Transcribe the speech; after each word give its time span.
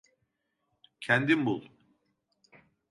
Kendin 1.01 1.45
bul. 1.45 1.67